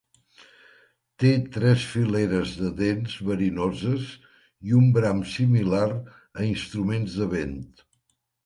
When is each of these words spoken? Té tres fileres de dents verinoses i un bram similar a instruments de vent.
Té 1.23 1.33
tres 1.57 1.83
fileres 1.89 2.55
de 2.63 2.71
dents 2.79 3.17
verinoses 3.27 4.09
i 4.71 4.75
un 4.81 4.89
bram 4.99 5.23
similar 5.35 5.87
a 5.93 6.49
instruments 6.51 7.21
de 7.21 7.33
vent. 7.37 7.57